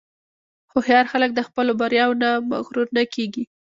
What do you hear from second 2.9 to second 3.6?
نه کېږي.